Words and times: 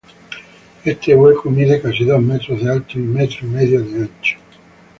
Este 0.83 1.13
hueco 1.13 1.51
mide 1.51 1.79
casi 1.79 2.05
dos 2.05 2.19
metros 2.19 2.63
de 2.63 2.71
alto 2.71 2.97
y 2.97 3.03
metro 3.03 3.37
y 3.43 3.45
medio 3.45 3.83
de 3.85 3.97
ancho. 4.05 4.35